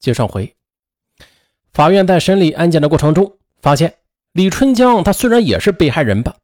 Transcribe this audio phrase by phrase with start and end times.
[0.00, 0.54] 接上回，
[1.72, 3.98] 法院在审理案件的过程中，发现
[4.32, 6.36] 李春江他虽然也是被害人吧，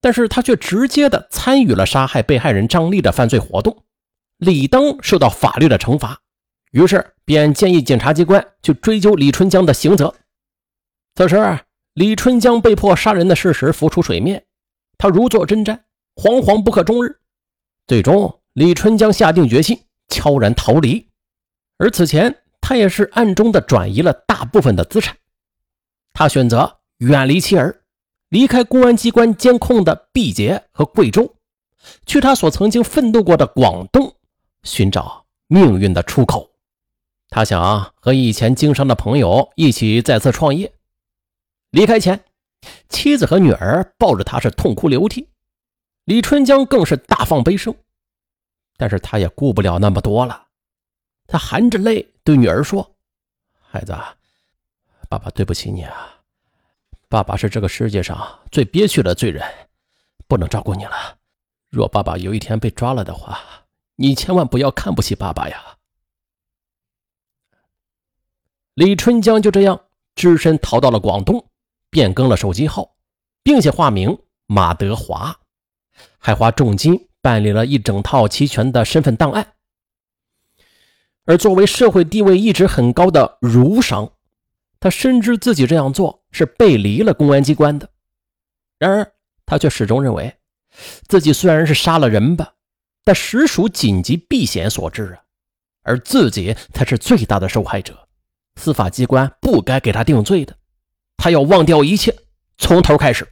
[0.00, 3.84] 但是他却直接的参与了杀害被害人张丽的犯罪活动，
[4.38, 6.20] 理当受到法律的惩罚。
[6.70, 10.14] 于是便建议检察机关去追究李春江的刑责。
[11.16, 11.58] 此时，
[11.94, 14.44] 李春江被迫杀人的事实浮出水面，
[14.96, 15.76] 他如坐针毡，
[16.14, 17.18] 惶惶不可终日。
[17.88, 21.08] 最终，李春江下定决心，悄然逃离。
[21.78, 22.32] 而此前，
[22.70, 25.16] 他也是暗中的转移了大部分的资产。
[26.12, 27.82] 他选择远离妻儿，
[28.28, 31.34] 离开公安机关监控的毕节和贵州，
[32.06, 34.14] 去他所曾经奋斗过的广东，
[34.62, 36.48] 寻找命运的出口。
[37.28, 40.72] 他想和以前经商的朋友一起再次创业。
[41.72, 42.22] 离开前，
[42.88, 45.28] 妻子和女儿抱着他是痛哭流涕，
[46.04, 47.74] 李春江更是大放悲声。
[48.76, 50.44] 但是他也顾不了那么多了，
[51.30, 52.96] 他含着泪对女儿说
[53.62, 53.96] ：“孩子，
[55.08, 56.16] 爸爸对不起你啊！
[57.08, 59.48] 爸爸是这个世界上最憋屈的罪人，
[60.26, 61.18] 不能照顾你了。
[61.68, 63.38] 若爸爸有一天被抓了的话，
[63.94, 65.76] 你千万不要看不起爸爸呀！”
[68.74, 69.80] 李春江就这样
[70.16, 71.46] 只身逃到了广东，
[71.90, 72.96] 变更了手机号，
[73.44, 75.38] 并且化名马德华，
[76.18, 79.54] 还花重金办理了一整套齐全的身份档案。
[81.30, 84.10] 而作为社会地位一直很高的儒商，
[84.80, 87.88] 他深知自己这样做是背离了公安机关的。
[88.80, 89.12] 然而，
[89.46, 90.36] 他却始终认为，
[91.06, 92.54] 自己虽然是杀了人吧，
[93.04, 95.22] 但实属紧急避险所致啊，
[95.82, 98.08] 而自己才是最大的受害者。
[98.56, 100.56] 司法机关不该给他定罪的，
[101.16, 102.12] 他要忘掉一切，
[102.58, 103.28] 从头开始。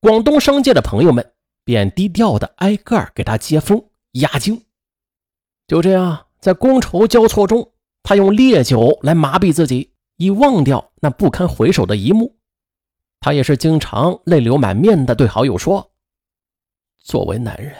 [0.00, 4.64] 广东商界的朋友们便低调的挨个给他接风压惊。
[5.70, 7.70] 就这样，在觥筹交错中，
[8.02, 12.34] 他用烈酒来麻痹自己，以忘掉那不堪回首的一幕。
[13.20, 15.92] 他也是经常泪流满面的对好友说
[16.98, 17.72] ：“作为男人，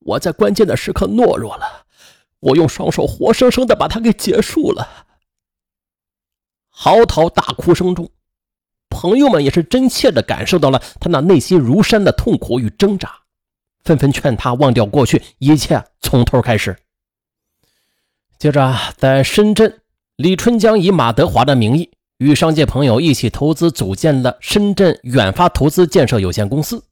[0.00, 1.86] 我在关键的时刻懦弱了。”
[2.38, 5.06] 我用双手活生生的把他给结束了。
[6.68, 8.10] 嚎啕大哭声中，
[8.90, 13.10] 朋友们也是真切的感受到了他那内心如山的痛苦与挣扎，
[13.84, 16.76] 纷纷劝他忘掉过去，一切从头开始。
[18.38, 19.80] 接着，在深圳，
[20.16, 26.84] 李春江以马德华的名义与商界朋友一起投资组建了深圳远发投资建设有限公司，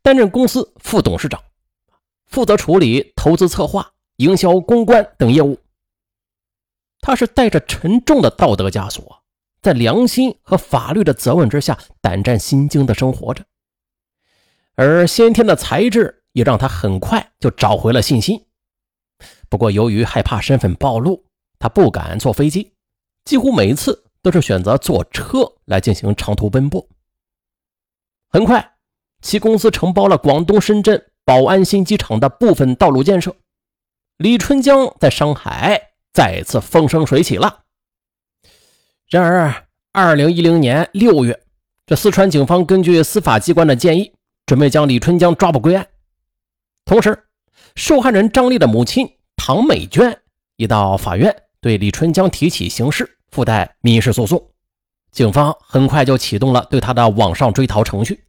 [0.00, 1.42] 担任公司副董事长，
[2.26, 3.92] 负责处理投资策划。
[4.18, 5.58] 营销、公关等业务，
[7.02, 9.22] 他是带着沉重的道德枷锁，
[9.60, 13.44] 在良心和法律的责问之下，胆战心惊的生活着。
[14.74, 18.45] 而先天的才智也让他很快就找回了信心。
[19.48, 21.24] 不过，由于害怕身份暴露，
[21.58, 22.72] 他不敢坐飞机，
[23.24, 26.86] 几乎每一次都是选择坐车来进行长途奔波。
[28.28, 28.74] 很快，
[29.22, 33.34] 其公司承包了广东深圳宝安新机场的部分道路建设。
[34.16, 37.60] 李春江在上海再次风生水起了。
[39.08, 41.40] 然而，二零一零年六月，
[41.86, 44.12] 这四川警方根据司法机关的建议，
[44.44, 45.86] 准备将李春江抓捕归案。
[46.84, 47.26] 同时，
[47.74, 50.20] 受害人张丽的母亲唐美娟
[50.56, 54.50] 已到法院对李春江提起刑事附带民事诉讼。
[55.12, 58.24] 警方很快就启动了对他的网上追逃程序。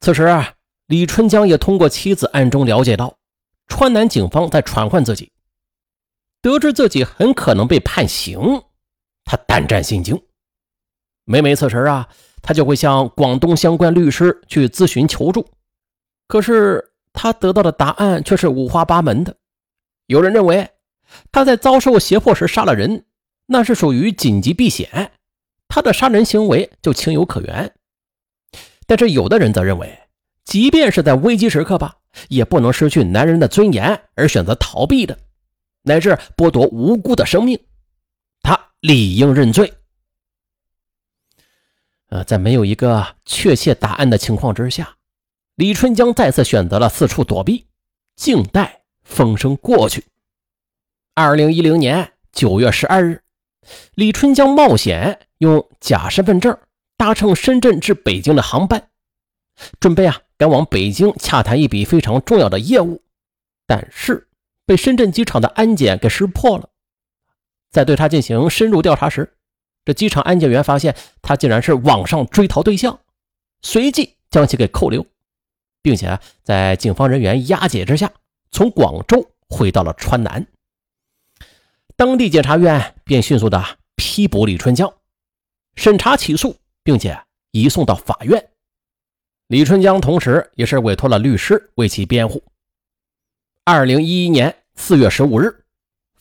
[0.00, 0.54] 此时啊，
[0.86, 3.16] 李春江也通过妻子暗中了解到。
[3.66, 5.32] 川南警方在传唤自己，
[6.42, 8.62] 得知自己很可能被判刑，
[9.24, 10.22] 他胆战心惊。
[11.24, 12.06] 每每此时啊，
[12.42, 15.48] 他就会向广东相关律师去咨询求助。
[16.28, 19.34] 可是他得到的答案却是五花八门的。
[20.06, 20.70] 有人认为
[21.32, 23.04] 他在遭受胁迫时杀了人，
[23.46, 25.12] 那是属于紧急避险，
[25.68, 27.74] 他的杀人行为就情有可原。
[28.86, 29.98] 但是有的人则认为，
[30.44, 31.98] 即便是在危机时刻吧。
[32.28, 35.18] 也不能失去男人的尊严而选择逃避的，
[35.82, 37.58] 乃至剥夺无辜的生命，
[38.40, 39.74] 他理应认罪。
[42.06, 44.96] 呃，在没有一个确切答案的情况之下，
[45.56, 47.66] 李春江再次选择了四处躲避，
[48.14, 50.04] 静待风声过去。
[51.14, 53.22] 二零一零年九月十二日，
[53.94, 56.58] 李春江冒险用假身份证
[56.96, 58.88] 搭乘深圳至北京的航班，
[59.78, 60.20] 准备啊。
[60.36, 63.04] 赶往北京洽谈一笔非常重要的业务，
[63.68, 64.26] 但是
[64.66, 66.70] 被深圳机场的安检给识破了。
[67.70, 69.36] 在对他进行深入调查时，
[69.84, 72.98] 这机场安检员发现他竟然是网上追逃对象，
[73.62, 75.06] 随即将其给扣留，
[75.80, 78.10] 并且在警方人员押解之下，
[78.54, 80.46] 从广州回到了川南。
[81.96, 83.60] 当地检察院便迅速的
[83.96, 84.94] 批捕李春江，
[85.74, 87.20] 审查起诉，并且
[87.50, 88.50] 移送到法院。
[89.48, 92.44] 李春江同时也是委托了律师为其辩护。
[93.64, 95.64] 二零一一年四月十五日，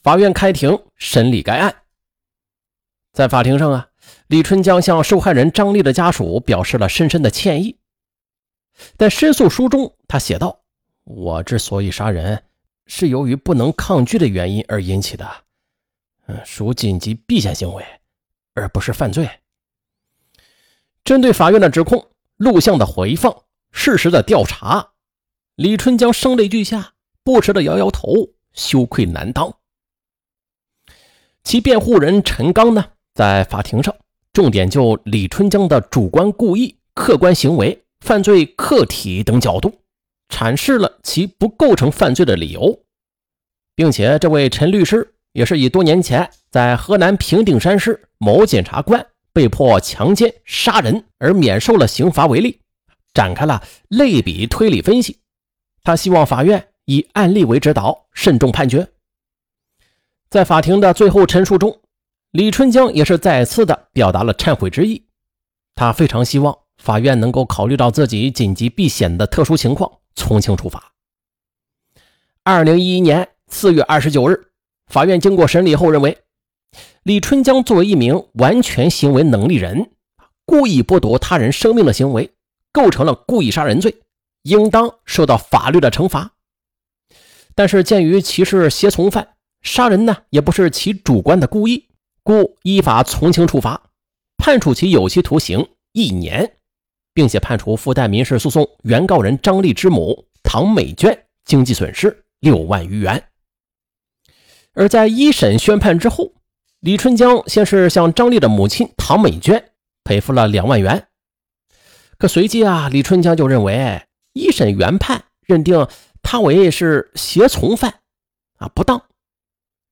[0.01, 1.83] 法院开庭审理该案。
[3.11, 3.89] 在法庭上啊，
[4.25, 7.77] 李春江向受害人张丽的家属表示了深深的歉意。
[8.97, 10.61] 在申诉书中，他写道
[11.03, 12.43] ：“我之所以杀人，
[12.85, 15.29] 是由于不能抗拒的原因而引起的，
[16.27, 17.85] 嗯，属紧急避险行为，
[18.53, 19.29] 而不是犯罪。”
[21.03, 22.07] 针对法院的指控。
[22.37, 24.93] 录像的回放，事实的调查，
[25.55, 28.11] 李春江声泪俱下，不时的摇摇头，
[28.53, 29.55] 羞愧难当。
[31.43, 32.83] 其辩护人陈刚呢，
[33.13, 33.95] 在法庭上
[34.33, 39.79] 重点就李春江的主观故意、客观行为、犯罪客体等角度，
[40.33, 42.83] 阐释了其不构成犯罪的理由，
[43.75, 49.05] 并且这位陈律师也是以多年前在河南平顶山市某检察官。
[49.31, 52.59] 被迫强奸、杀人而免受了刑罚为例，
[53.15, 55.21] 展开了类比推理分析。
[55.83, 58.87] 他希望法院以案例为指导，慎重判决。
[60.29, 61.81] 在法庭的最后陈述中，
[62.29, 65.07] 李春江也是再次的表达了忏悔之意。
[65.73, 70.93] 他非常希望法院能够考虑到自己紧急避险的特殊情况，从轻处罚。
[72.43, 74.51] 二零一一年四月二十九日，
[74.87, 76.17] 法院经过审理后认为。
[77.03, 79.91] 李春江作为一名完全行为能力人，
[80.45, 82.33] 故意剥夺他人生命的行为，
[82.71, 83.93] 构成了故意杀人罪，
[84.43, 86.31] 应当受到法律的惩罚。
[87.53, 91.89] 但是，鉴于其是胁从犯，杀人呢也不是其主观的故意，
[92.23, 93.91] 故依法从轻处罚，
[94.37, 96.55] 判处其有期徒刑一年，
[97.13, 103.23] 并且判处附带民事诉讼原告人张丽之母唐美娟经济损失六万余元。
[104.73, 106.33] 而在一审宣判之后。
[106.83, 109.71] 李春江先是向张丽的母亲唐美娟
[110.03, 111.07] 赔付了两万元，
[112.17, 115.87] 可随即啊，李春江就认为一审原判认定
[116.21, 118.01] 他为是胁从犯，
[118.57, 119.01] 啊不当，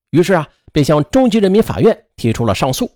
[0.09, 2.91] 于是啊，便向中级人民法院提出了上诉。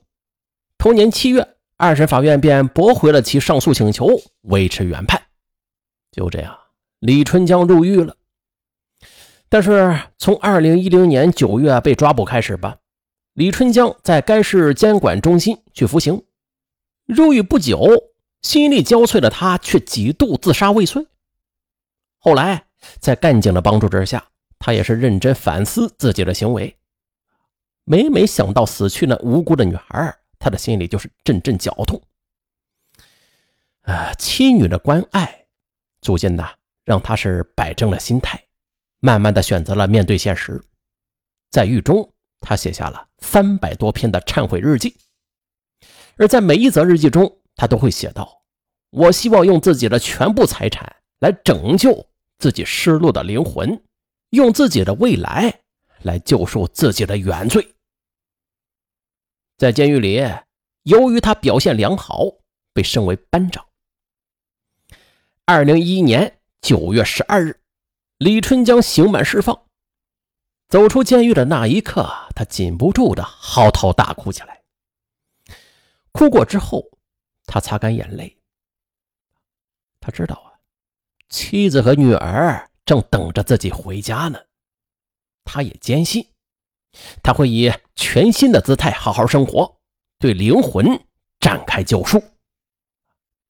[0.77, 4.07] 同年七月，二审法院便驳回了其上诉请求，
[4.44, 5.22] 维持原判。
[6.12, 6.57] 就这样，
[7.00, 8.16] 李春江入狱了。
[9.50, 12.77] 但是从二零一零年九月被抓捕开始吧。
[13.33, 16.24] 李春江在该市监管中心去服刑，
[17.06, 17.86] 入狱不久，
[18.42, 21.06] 心力交瘁的他却几度自杀未遂。
[22.18, 22.66] 后来
[23.00, 24.25] 在干警的帮助之下，
[24.57, 26.74] 他也是认真反思自己的行为。
[27.83, 32.02] 每每想到死去那无辜的女孩，他的心里就是阵阵绞痛。
[33.82, 35.46] 啊，妻女的关爱，
[36.02, 38.44] 逐渐的让他是摆正了心态，
[39.00, 40.64] 慢慢的选择了面对现实，
[41.52, 42.12] 在狱中。
[42.42, 44.96] 他写下了三百多篇的忏悔日记，
[46.16, 48.44] 而在每一则日记中，他都会写道
[48.92, 52.06] ：“我希望用自己的全部财产来拯救
[52.38, 53.82] 自己失落的灵魂，
[54.30, 55.62] 用自己的未来
[56.04, 57.68] 来救赎自己的原罪。”
[59.57, 60.22] 在监狱里，
[60.84, 62.25] 由于他表现良好，
[62.74, 63.66] 被升为班长。
[65.46, 67.62] 二零一一年九月十二日，
[68.18, 69.68] 李春江刑满释放。
[70.68, 74.63] 走出监狱的那一刻，他禁不住的嚎啕大哭起来。
[76.12, 76.84] 哭过之后，
[77.46, 78.38] 他擦干眼泪。
[80.01, 80.60] 他知道啊，
[81.30, 84.39] 妻子和女儿正等着自己回家呢。
[85.46, 86.27] 他也坚信，
[87.24, 89.78] 他会以全新的姿态好好生活，
[90.20, 91.06] 对灵魂
[91.40, 92.24] 展开救赎。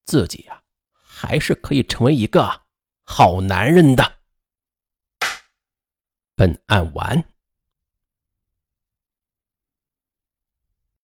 [0.05, 0.61] 自己啊，
[0.91, 2.61] 还是可以成为一个
[3.03, 4.19] 好男人的。
[6.35, 7.23] 本案完。